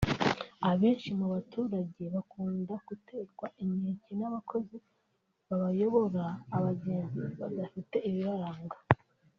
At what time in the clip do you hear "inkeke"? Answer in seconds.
3.63-4.11